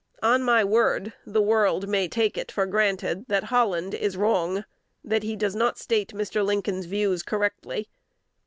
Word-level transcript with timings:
On 0.23 0.41
my 0.41 0.63
word, 0.63 1.13
the 1.27 1.43
world 1.43 1.87
may 1.87 2.07
take 2.07 2.35
it 2.35 2.51
for 2.51 2.65
granted 2.65 3.25
that 3.27 3.43
Holland 3.43 3.93
is 3.93 4.17
wrong, 4.17 4.65
that 5.03 5.21
he 5.21 5.35
does 5.35 5.55
not 5.55 5.77
state 5.77 6.11
Mr. 6.15 6.43
Lincoln's 6.43 6.87
views 6.87 7.21
correctly. 7.21 7.87